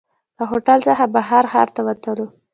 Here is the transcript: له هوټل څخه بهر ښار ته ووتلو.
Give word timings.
له 0.37 0.43
هوټل 0.51 0.79
څخه 0.87 1.03
بهر 1.15 1.43
ښار 1.51 1.67
ته 1.75 1.81
ووتلو. 1.85 2.25